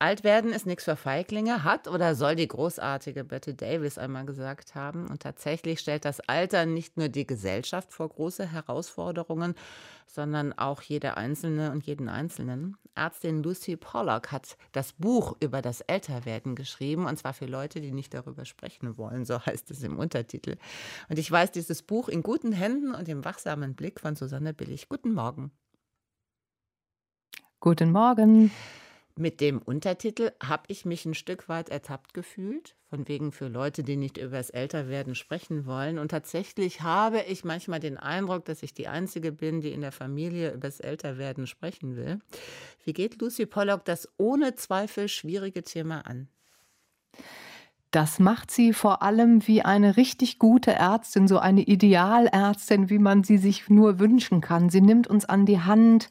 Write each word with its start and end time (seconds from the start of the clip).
Alt 0.00 0.24
werden 0.24 0.54
ist 0.54 0.64
nichts 0.64 0.84
für 0.84 0.96
Feiglinge, 0.96 1.62
hat 1.62 1.86
oder 1.86 2.14
soll 2.14 2.34
die 2.34 2.48
großartige 2.48 3.22
Bette 3.22 3.52
Davis 3.52 3.98
einmal 3.98 4.24
gesagt 4.24 4.74
haben. 4.74 5.06
Und 5.06 5.20
tatsächlich 5.20 5.78
stellt 5.78 6.06
das 6.06 6.20
Alter 6.20 6.64
nicht 6.64 6.96
nur 6.96 7.10
die 7.10 7.26
Gesellschaft 7.26 7.92
vor 7.92 8.08
große 8.08 8.50
Herausforderungen, 8.50 9.54
sondern 10.06 10.54
auch 10.54 10.80
jede 10.80 11.18
Einzelne 11.18 11.70
und 11.70 11.84
jeden 11.84 12.08
Einzelnen. 12.08 12.78
Ärztin 12.94 13.42
Lucy 13.42 13.76
Pollock 13.76 14.32
hat 14.32 14.56
das 14.72 14.94
Buch 14.94 15.36
über 15.40 15.60
das 15.60 15.82
Älterwerden 15.82 16.54
geschrieben, 16.54 17.04
und 17.04 17.18
zwar 17.18 17.34
für 17.34 17.44
Leute, 17.44 17.82
die 17.82 17.92
nicht 17.92 18.14
darüber 18.14 18.46
sprechen 18.46 18.96
wollen, 18.96 19.26
so 19.26 19.44
heißt 19.44 19.70
es 19.70 19.82
im 19.82 19.98
Untertitel. 19.98 20.56
Und 21.10 21.18
ich 21.18 21.30
weiß 21.30 21.52
dieses 21.52 21.82
Buch 21.82 22.08
in 22.08 22.22
guten 22.22 22.52
Händen 22.52 22.94
und 22.94 23.06
im 23.10 23.22
wachsamen 23.26 23.74
Blick 23.74 24.00
von 24.00 24.16
Susanne 24.16 24.54
Billig. 24.54 24.88
Guten 24.88 25.12
Morgen. 25.12 25.52
Guten 27.60 27.92
Morgen. 27.92 28.50
Mit 29.16 29.40
dem 29.40 29.60
Untertitel 29.60 30.32
habe 30.42 30.62
ich 30.68 30.84
mich 30.84 31.04
ein 31.04 31.14
Stück 31.14 31.48
weit 31.48 31.68
ertappt 31.68 32.14
gefühlt, 32.14 32.76
von 32.88 33.06
wegen 33.08 33.32
für 33.32 33.48
Leute, 33.48 33.82
die 33.82 33.96
nicht 33.96 34.16
über 34.16 34.36
das 34.36 34.50
Älterwerden 34.50 35.14
sprechen 35.14 35.66
wollen. 35.66 35.98
Und 35.98 36.10
tatsächlich 36.10 36.82
habe 36.82 37.20
ich 37.22 37.44
manchmal 37.44 37.80
den 37.80 37.98
Eindruck, 37.98 38.44
dass 38.44 38.62
ich 38.62 38.72
die 38.72 38.88
Einzige 38.88 39.32
bin, 39.32 39.60
die 39.60 39.72
in 39.72 39.80
der 39.80 39.92
Familie 39.92 40.52
über 40.52 40.68
das 40.68 40.80
Älterwerden 40.80 41.46
sprechen 41.46 41.96
will. 41.96 42.20
Wie 42.84 42.92
geht 42.92 43.20
Lucy 43.20 43.46
Pollock 43.46 43.84
das 43.84 44.08
ohne 44.16 44.54
Zweifel 44.54 45.08
schwierige 45.08 45.62
Thema 45.62 46.06
an? 46.06 46.28
Das 47.90 48.20
macht 48.20 48.52
sie 48.52 48.72
vor 48.72 49.02
allem 49.02 49.46
wie 49.48 49.62
eine 49.62 49.96
richtig 49.96 50.38
gute 50.38 50.72
Ärztin, 50.72 51.26
so 51.26 51.40
eine 51.40 51.62
Idealärztin, 51.62 52.88
wie 52.88 53.00
man 53.00 53.24
sie 53.24 53.36
sich 53.36 53.68
nur 53.68 53.98
wünschen 53.98 54.40
kann. 54.40 54.70
Sie 54.70 54.80
nimmt 54.80 55.08
uns 55.08 55.24
an 55.24 55.44
die 55.44 55.58
Hand, 55.58 56.08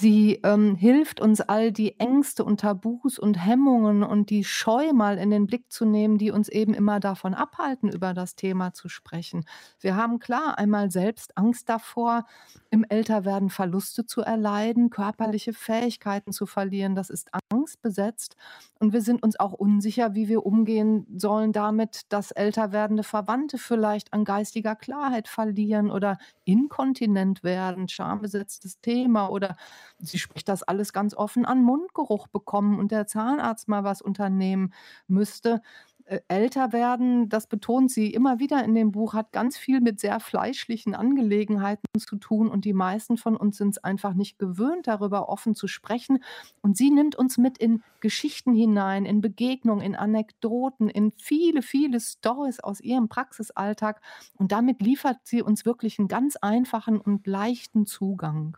Sie 0.00 0.38
ähm, 0.44 0.76
hilft 0.76 1.20
uns, 1.20 1.40
all 1.40 1.72
die 1.72 1.98
Ängste 1.98 2.44
und 2.44 2.60
Tabus 2.60 3.18
und 3.18 3.34
Hemmungen 3.34 4.04
und 4.04 4.30
die 4.30 4.44
Scheu 4.44 4.92
mal 4.92 5.18
in 5.18 5.30
den 5.30 5.48
Blick 5.48 5.72
zu 5.72 5.84
nehmen, 5.84 6.18
die 6.18 6.30
uns 6.30 6.48
eben 6.48 6.72
immer 6.72 7.00
davon 7.00 7.34
abhalten, 7.34 7.88
über 7.88 8.14
das 8.14 8.36
Thema 8.36 8.72
zu 8.72 8.88
sprechen. 8.88 9.44
Wir 9.80 9.96
haben 9.96 10.20
klar 10.20 10.56
einmal 10.56 10.92
selbst 10.92 11.36
Angst 11.36 11.68
davor, 11.68 12.26
im 12.70 12.84
Älterwerden 12.88 13.50
Verluste 13.50 14.06
zu 14.06 14.20
erleiden, 14.20 14.90
körperliche 14.90 15.52
Fähigkeiten 15.52 16.30
zu 16.32 16.46
verlieren. 16.46 16.94
Das 16.94 17.10
ist 17.10 17.30
angstbesetzt. 17.50 18.36
Und 18.78 18.92
wir 18.92 19.00
sind 19.02 19.20
uns 19.24 19.40
auch 19.40 19.52
unsicher, 19.52 20.14
wie 20.14 20.28
wir 20.28 20.46
umgehen 20.46 21.06
sollen 21.16 21.52
damit, 21.52 22.02
dass 22.10 22.30
älter 22.30 22.70
werdende 22.70 23.02
Verwandte 23.02 23.58
vielleicht 23.58 24.12
an 24.12 24.24
geistiger 24.24 24.76
Klarheit 24.76 25.26
verlieren 25.26 25.90
oder 25.90 26.18
inkontinent 26.44 27.42
werden, 27.42 27.88
schambesetztes 27.88 28.80
Thema 28.80 29.28
oder 29.28 29.56
sie 29.98 30.18
spricht 30.18 30.48
das 30.48 30.62
alles 30.62 30.92
ganz 30.92 31.14
offen 31.14 31.44
an, 31.44 31.62
Mundgeruch 31.62 32.28
bekommen 32.28 32.78
und 32.78 32.92
der 32.92 33.06
Zahnarzt 33.06 33.68
mal 33.68 33.84
was 33.84 34.02
unternehmen 34.02 34.72
müsste. 35.06 35.62
Äh, 36.08 36.20
älter 36.28 36.72
werden, 36.72 37.28
das 37.28 37.46
betont 37.46 37.90
sie 37.90 38.10
immer 38.10 38.38
wieder 38.38 38.64
in 38.64 38.74
dem 38.74 38.92
Buch, 38.92 39.12
hat 39.12 39.30
ganz 39.30 39.58
viel 39.58 39.82
mit 39.82 40.00
sehr 40.00 40.20
fleischlichen 40.20 40.94
Angelegenheiten 40.94 41.86
zu 41.98 42.16
tun 42.16 42.48
und 42.48 42.64
die 42.64 42.72
meisten 42.72 43.18
von 43.18 43.36
uns 43.36 43.58
sind 43.58 43.70
es 43.70 43.84
einfach 43.84 44.14
nicht 44.14 44.38
gewöhnt, 44.38 44.86
darüber 44.86 45.28
offen 45.28 45.54
zu 45.54 45.68
sprechen. 45.68 46.22
Und 46.62 46.78
sie 46.78 46.90
nimmt 46.90 47.14
uns 47.14 47.36
mit 47.36 47.58
in 47.58 47.82
Geschichten 48.00 48.54
hinein, 48.54 49.04
in 49.04 49.20
Begegnungen, 49.20 49.84
in 49.84 49.96
Anekdoten, 49.96 50.88
in 50.88 51.12
viele, 51.18 51.60
viele 51.60 52.00
Stories 52.00 52.60
aus 52.60 52.80
ihrem 52.80 53.10
Praxisalltag 53.10 54.00
und 54.38 54.50
damit 54.50 54.80
liefert 54.80 55.18
sie 55.24 55.42
uns 55.42 55.66
wirklich 55.66 55.98
einen 55.98 56.08
ganz 56.08 56.36
einfachen 56.36 56.98
und 57.02 57.26
leichten 57.26 57.84
Zugang. 57.84 58.56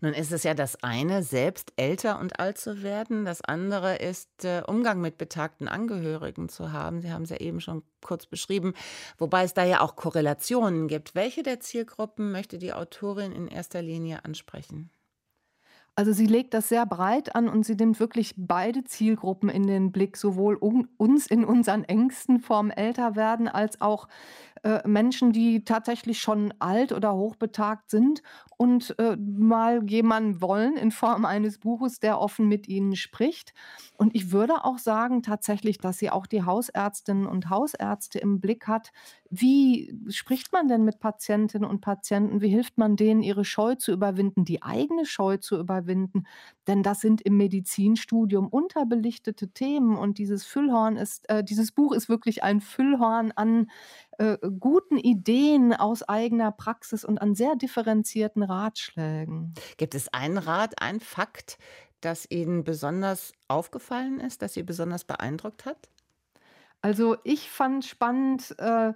Nun 0.00 0.12
ist 0.12 0.30
es 0.30 0.44
ja 0.44 0.54
das 0.54 0.84
eine, 0.84 1.24
selbst 1.24 1.72
älter 1.74 2.20
und 2.20 2.38
alt 2.38 2.58
zu 2.58 2.84
werden, 2.84 3.24
das 3.24 3.42
andere 3.42 3.96
ist 3.96 4.44
äh, 4.44 4.62
Umgang 4.64 5.00
mit 5.00 5.18
betagten 5.18 5.66
Angehörigen 5.66 6.48
zu 6.48 6.70
haben 6.70 6.91
haben. 6.92 7.00
Sie 7.02 7.12
haben 7.12 7.22
es 7.22 7.30
ja 7.30 7.38
eben 7.38 7.60
schon 7.60 7.82
kurz 8.00 8.26
beschrieben, 8.26 8.74
wobei 9.18 9.44
es 9.44 9.54
da 9.54 9.64
ja 9.64 9.80
auch 9.80 9.96
Korrelationen 9.96 10.88
gibt. 10.88 11.14
Welche 11.14 11.42
der 11.42 11.60
Zielgruppen 11.60 12.32
möchte 12.32 12.58
die 12.58 12.72
Autorin 12.72 13.32
in 13.32 13.48
erster 13.48 13.82
Linie 13.82 14.24
ansprechen? 14.24 14.90
Also 15.94 16.12
sie 16.12 16.24
legt 16.26 16.54
das 16.54 16.70
sehr 16.70 16.86
breit 16.86 17.34
an 17.36 17.48
und 17.50 17.66
sie 17.66 17.74
nimmt 17.74 18.00
wirklich 18.00 18.32
beide 18.38 18.82
Zielgruppen 18.82 19.50
in 19.50 19.66
den 19.66 19.92
Blick, 19.92 20.16
sowohl 20.16 20.54
um 20.54 20.88
uns 20.96 21.26
in 21.26 21.44
unseren 21.44 21.84
Ängsten 21.84 22.40
vorm 22.40 22.70
Älterwerden 22.70 23.46
als 23.46 23.80
auch 23.82 24.08
äh, 24.62 24.86
Menschen, 24.88 25.32
die 25.32 25.64
tatsächlich 25.64 26.20
schon 26.20 26.54
alt 26.60 26.92
oder 26.92 27.14
hochbetagt 27.14 27.90
sind 27.90 28.22
und 28.56 28.94
äh, 28.98 29.16
mal 29.16 29.82
jemanden 29.90 30.40
wollen 30.40 30.76
in 30.76 30.92
Form 30.92 31.24
eines 31.26 31.58
Buches, 31.58 32.00
der 32.00 32.18
offen 32.20 32.48
mit 32.48 32.68
ihnen 32.68 32.96
spricht. 32.96 33.52
Und 33.96 34.14
ich 34.14 34.32
würde 34.32 34.64
auch 34.64 34.78
sagen 34.78 35.22
tatsächlich, 35.22 35.78
dass 35.78 35.98
sie 35.98 36.10
auch 36.10 36.26
die 36.26 36.44
Hausärztinnen 36.44 37.26
und 37.26 37.50
Hausärzte 37.50 38.18
im 38.18 38.40
Blick 38.40 38.66
hat. 38.68 38.92
Wie 39.30 39.94
spricht 40.08 40.52
man 40.52 40.68
denn 40.68 40.84
mit 40.84 41.00
Patientinnen 41.00 41.68
und 41.68 41.80
Patienten? 41.80 42.40
Wie 42.40 42.48
hilft 42.48 42.78
man 42.78 42.96
denen, 42.96 43.22
ihre 43.22 43.44
Scheu 43.44 43.74
zu 43.74 43.92
überwinden, 43.92 44.44
die 44.44 44.62
eigene 44.62 45.06
Scheu 45.06 45.36
zu 45.38 45.58
überwinden? 45.58 45.81
Denn 45.86 46.82
das 46.82 47.00
sind 47.00 47.20
im 47.20 47.36
Medizinstudium 47.36 48.48
unterbelichtete 48.48 49.48
Themen 49.48 49.96
und 49.96 50.18
dieses 50.18 50.44
Füllhorn 50.44 50.96
ist, 50.96 51.28
äh, 51.28 51.42
dieses 51.44 51.72
Buch 51.72 51.92
ist 51.92 52.08
wirklich 52.08 52.42
ein 52.42 52.60
Füllhorn 52.60 53.32
an 53.32 53.70
äh, 54.18 54.38
guten 54.60 54.98
Ideen 54.98 55.74
aus 55.74 56.02
eigener 56.02 56.52
Praxis 56.52 57.04
und 57.04 57.20
an 57.20 57.34
sehr 57.34 57.56
differenzierten 57.56 58.42
Ratschlägen. 58.42 59.54
Gibt 59.76 59.94
es 59.94 60.12
einen 60.12 60.38
Rat, 60.38 60.80
einen 60.80 61.00
Fakt, 61.00 61.58
das 62.00 62.26
Ihnen 62.30 62.64
besonders 62.64 63.32
aufgefallen 63.48 64.20
ist, 64.20 64.42
das 64.42 64.54
Sie 64.54 64.62
besonders 64.62 65.04
beeindruckt 65.04 65.64
hat? 65.64 65.88
Also 66.82 67.16
ich 67.22 67.48
fand 67.48 67.84
spannend, 67.84 68.56
äh, 68.58 68.92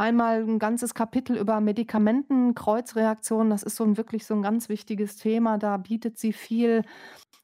einmal 0.00 0.42
ein 0.42 0.58
ganzes 0.58 0.94
Kapitel 0.94 1.36
über 1.36 1.60
Medikamentenkreuzreaktionen. 1.60 3.50
Das 3.50 3.62
ist 3.62 3.76
so 3.76 3.84
ein 3.84 3.96
wirklich 3.96 4.26
so 4.26 4.34
ein 4.34 4.42
ganz 4.42 4.68
wichtiges 4.68 5.16
Thema. 5.16 5.58
Da 5.58 5.76
bietet 5.76 6.18
sie 6.18 6.32
viel. 6.32 6.84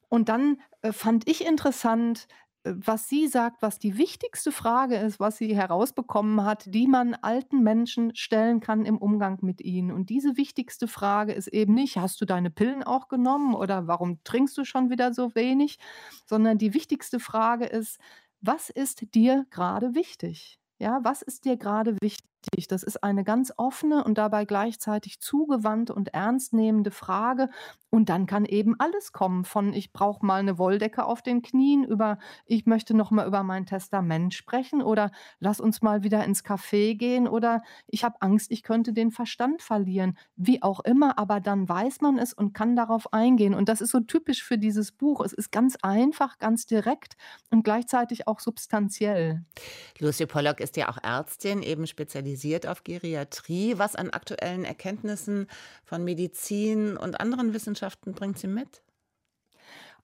Und 0.09 0.29
dann 0.29 0.57
äh, 0.81 0.91
fand 0.91 1.29
ich 1.29 1.45
interessant, 1.45 2.27
was 2.63 3.07
sie 3.07 3.27
sagt, 3.27 3.61
was 3.61 3.79
die 3.79 3.97
wichtigste 3.97 4.51
Frage 4.51 4.97
ist, 4.97 5.19
was 5.19 5.37
sie 5.37 5.55
herausbekommen 5.55 6.43
hat, 6.43 6.65
die 6.67 6.87
man 6.87 7.13
alten 7.13 7.63
Menschen 7.63 8.15
stellen 8.15 8.59
kann 8.59 8.85
im 8.85 8.97
Umgang 8.97 9.39
mit 9.41 9.61
ihnen. 9.61 9.91
Und 9.91 10.09
diese 10.09 10.37
wichtigste 10.37 10.87
Frage 10.87 11.33
ist 11.33 11.47
eben 11.47 11.73
nicht, 11.73 11.97
hast 11.97 12.19
du 12.19 12.25
deine 12.25 12.49
Pillen 12.49 12.83
auch 12.83 13.07
genommen 13.07 13.55
oder 13.55 13.87
warum 13.87 14.23
trinkst 14.23 14.57
du 14.57 14.65
schon 14.65 14.89
wieder 14.89 15.13
so 15.13 15.33
wenig, 15.35 15.77
sondern 16.25 16.57
die 16.57 16.73
wichtigste 16.73 17.19
Frage 17.19 17.65
ist, 17.65 17.99
was 18.41 18.69
ist 18.69 19.13
dir 19.15 19.45
gerade 19.49 19.95
wichtig? 19.95 20.59
Ja, 20.79 20.99
was 21.03 21.21
ist 21.21 21.45
dir 21.45 21.57
gerade 21.57 21.97
wichtig? 22.01 22.27
Das 22.77 22.83
ist 22.83 23.03
eine 23.03 23.23
ganz 23.23 23.51
offene 23.57 24.03
und 24.03 24.17
dabei 24.17 24.45
gleichzeitig 24.45 25.19
zugewandte 25.19 25.93
und 25.93 26.13
ernstnehmende 26.13 26.91
Frage. 26.91 27.49
Und 27.89 28.09
dann 28.09 28.25
kann 28.25 28.45
eben 28.45 28.79
alles 28.79 29.11
kommen 29.11 29.43
von 29.43 29.73
ich 29.73 29.91
brauche 29.91 30.25
mal 30.25 30.39
eine 30.39 30.57
Wolldecke 30.57 31.05
auf 31.05 31.21
den 31.21 31.41
Knien 31.41 31.83
über 31.83 32.19
ich 32.45 32.65
möchte 32.65 32.93
noch 32.93 33.11
mal 33.11 33.25
über 33.25 33.43
mein 33.43 33.65
Testament 33.65 34.33
sprechen 34.33 34.81
oder 34.81 35.11
lass 35.39 35.59
uns 35.59 35.81
mal 35.81 36.03
wieder 36.03 36.23
ins 36.23 36.43
Café 36.43 36.95
gehen 36.95 37.27
oder 37.27 37.61
ich 37.87 38.03
habe 38.03 38.21
Angst, 38.21 38.51
ich 38.51 38.63
könnte 38.63 38.93
den 38.93 39.11
Verstand 39.11 39.61
verlieren. 39.61 40.17
Wie 40.35 40.61
auch 40.61 40.81
immer, 40.81 41.17
aber 41.17 41.39
dann 41.39 41.67
weiß 41.67 42.01
man 42.01 42.17
es 42.17 42.33
und 42.33 42.53
kann 42.53 42.75
darauf 42.75 43.13
eingehen. 43.13 43.53
Und 43.53 43.69
das 43.69 43.81
ist 43.81 43.91
so 43.91 43.99
typisch 43.99 44.43
für 44.43 44.57
dieses 44.57 44.91
Buch. 44.91 45.21
Es 45.23 45.33
ist 45.33 45.51
ganz 45.51 45.77
einfach, 45.81 46.39
ganz 46.39 46.65
direkt 46.65 47.15
und 47.51 47.63
gleichzeitig 47.63 48.27
auch 48.27 48.39
substanziell. 48.39 49.43
Lucy 49.99 50.25
Pollock 50.25 50.59
ist 50.59 50.77
ja 50.77 50.89
auch 50.89 50.97
Ärztin, 51.01 51.61
eben 51.61 51.87
spezialisiert 51.87 52.36
auf 52.67 52.83
Geriatrie. 52.83 53.77
Was 53.77 53.95
an 53.95 54.11
aktuellen 54.11 54.63
Erkenntnissen 54.63 55.47
von 55.83 56.03
Medizin 56.03 56.95
und 56.95 57.19
anderen 57.19 57.53
Wissenschaften 57.53 58.13
bringt 58.13 58.39
sie 58.39 58.47
mit? 58.47 58.81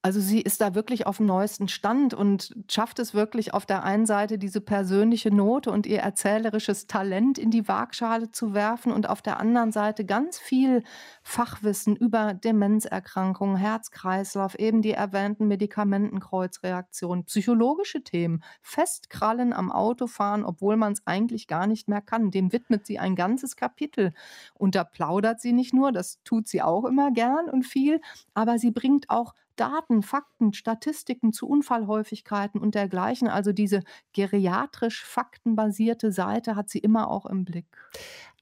Also 0.05 0.19
sie 0.19 0.41
ist 0.41 0.59
da 0.59 0.75
wirklich 0.75 1.07
auf 1.07 1.15
dem 1.15 1.27
neuesten 1.27 1.69
Stand 1.69 2.13
und 2.13 2.53
schafft 2.69 2.99
es 2.99 3.13
wirklich 3.13 3.53
auf 3.53 3.65
der 3.65 3.83
einen 3.83 4.05
Seite 4.05 4.37
diese 4.37 4.59
persönliche 4.59 5.33
Note 5.33 5.71
und 5.71 5.85
ihr 5.85 5.99
erzählerisches 5.99 6.87
Talent 6.87 7.37
in 7.37 7.51
die 7.51 7.69
Waagschale 7.69 8.29
zu 8.29 8.53
werfen 8.53 8.91
und 8.91 9.07
auf 9.07 9.21
der 9.21 9.39
anderen 9.39 9.71
Seite 9.71 10.03
ganz 10.03 10.37
viel 10.37 10.83
Fachwissen 11.21 11.95
über 11.95 12.33
Demenzerkrankungen, 12.33 13.55
Herzkreislauf, 13.55 14.59
eben 14.59 14.81
die 14.81 14.91
erwähnten 14.91 15.47
Medikamentenkreuzreaktionen, 15.47 17.23
psychologische 17.23 18.03
Themen, 18.03 18.43
Festkrallen 18.61 19.53
am 19.53 19.71
Autofahren, 19.71 20.43
obwohl 20.43 20.75
man 20.75 20.91
es 20.91 21.01
eigentlich 21.07 21.47
gar 21.47 21.65
nicht 21.65 21.87
mehr 21.87 22.01
kann. 22.01 22.29
Dem 22.29 22.51
widmet 22.51 22.85
sie 22.85 22.99
ein 22.99 23.15
ganzes 23.15 23.55
Kapitel. 23.55 24.13
Und 24.53 24.75
da 24.75 24.83
plaudert 24.83 25.39
sie 25.39 25.53
nicht 25.53 25.73
nur, 25.73 25.93
das 25.93 26.21
tut 26.25 26.49
sie 26.49 26.61
auch 26.61 26.83
immer 26.83 27.11
gern 27.11 27.49
und 27.49 27.63
viel, 27.63 28.01
aber 28.33 28.59
sie 28.59 28.71
bringt 28.71 29.09
auch 29.09 29.33
Daten, 29.55 30.03
Fakten, 30.03 30.53
Statistiken 30.53 31.33
zu 31.33 31.47
Unfallhäufigkeiten 31.47 32.59
und 32.61 32.75
dergleichen. 32.75 33.27
Also 33.27 33.51
diese 33.53 33.83
geriatrisch 34.13 35.03
faktenbasierte 35.03 36.11
Seite 36.11 36.55
hat 36.55 36.69
sie 36.69 36.79
immer 36.79 37.09
auch 37.09 37.25
im 37.25 37.45
Blick. 37.45 37.67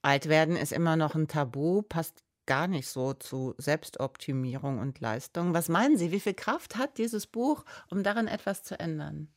Altwerden 0.03 0.55
ist 0.55 0.71
immer 0.71 0.95
noch 0.95 1.15
ein 1.15 1.27
Tabu, 1.27 1.81
passt 1.83 2.23
gar 2.45 2.67
nicht 2.67 2.87
so 2.87 3.13
zu 3.13 3.53
Selbstoptimierung 3.57 4.79
und 4.79 4.99
Leistung. 4.99 5.53
Was 5.53 5.69
meinen 5.69 5.97
Sie, 5.97 6.11
wie 6.11 6.19
viel 6.19 6.33
Kraft 6.33 6.75
hat 6.75 6.97
dieses 6.97 7.27
Buch, 7.27 7.63
um 7.89 8.03
daran 8.03 8.27
etwas 8.27 8.63
zu 8.63 8.79
ändern? 8.79 9.29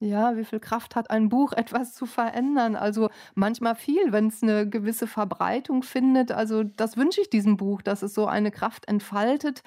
Ja, 0.00 0.36
wie 0.36 0.44
viel 0.44 0.60
Kraft 0.60 0.96
hat 0.96 1.10
ein 1.10 1.28
Buch, 1.28 1.52
etwas 1.56 1.94
zu 1.94 2.04
verändern? 2.06 2.76
Also 2.76 3.08
manchmal 3.34 3.74
viel, 3.74 4.12
wenn 4.12 4.26
es 4.26 4.42
eine 4.42 4.68
gewisse 4.68 5.06
Verbreitung 5.06 5.82
findet. 5.82 6.30
Also 6.32 6.62
das 6.64 6.96
wünsche 6.96 7.20
ich 7.22 7.30
diesem 7.30 7.56
Buch, 7.56 7.80
dass 7.80 8.02
es 8.02 8.12
so 8.12 8.26
eine 8.26 8.50
Kraft 8.50 8.86
entfaltet 8.88 9.62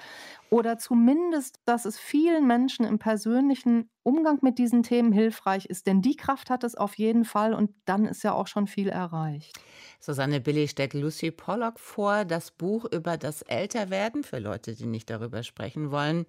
oder 0.50 0.78
zumindest, 0.78 1.60
dass 1.64 1.84
es 1.84 1.98
vielen 1.98 2.46
Menschen 2.46 2.84
im 2.84 2.98
persönlichen 2.98 3.90
Umgang 4.02 4.38
mit 4.42 4.58
diesen 4.58 4.82
Themen 4.82 5.12
hilfreich 5.12 5.66
ist. 5.66 5.86
Denn 5.86 6.00
die 6.00 6.16
Kraft 6.16 6.50
hat 6.50 6.64
es 6.64 6.74
auf 6.74 6.96
jeden 6.96 7.24
Fall 7.24 7.54
und 7.54 7.70
dann 7.84 8.06
ist 8.06 8.22
ja 8.22 8.32
auch 8.32 8.46
schon 8.46 8.66
viel 8.66 8.88
erreicht. 8.88 9.58
Susanne 10.00 10.40
Billy 10.40 10.68
stellt 10.68 10.94
Lucy 10.94 11.30
Pollock 11.30 11.78
vor, 11.78 12.24
das 12.24 12.50
Buch 12.50 12.86
über 12.92 13.16
das 13.16 13.42
Älterwerden 13.42 14.22
für 14.22 14.38
Leute, 14.38 14.74
die 14.74 14.86
nicht 14.86 15.10
darüber 15.10 15.42
sprechen 15.42 15.90
wollen. 15.90 16.24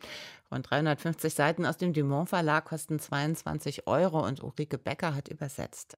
Rund 0.51 0.69
350 0.69 1.33
Seiten 1.33 1.65
aus 1.65 1.77
dem 1.77 1.93
Dumont 1.93 2.29
Verlag 2.29 2.65
kosten 2.65 2.99
22 2.99 3.87
Euro 3.87 4.25
und 4.25 4.43
Ulrike 4.43 4.77
Becker 4.77 5.15
hat 5.15 5.29
übersetzt. 5.29 5.97